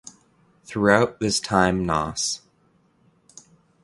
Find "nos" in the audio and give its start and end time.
1.85-2.41